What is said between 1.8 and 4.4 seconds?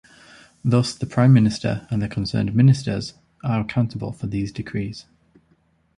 and the concerned ministers are accountable for